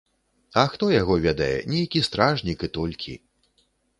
[0.61, 3.13] А хто яго ведае, нейкі стражнік, і толькі.